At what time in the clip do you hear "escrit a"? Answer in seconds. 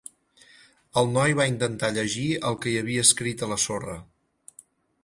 3.09-3.53